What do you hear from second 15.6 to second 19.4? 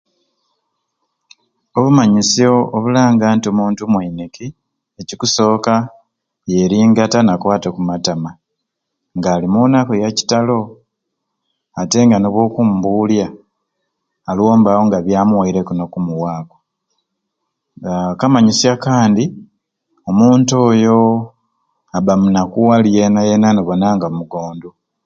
n'okumuwaaku. Aa akamanyisyo akandi